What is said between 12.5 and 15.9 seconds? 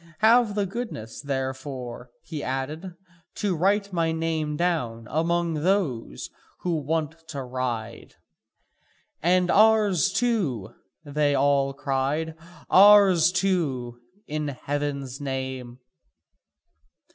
"ours too, in heaven's name!"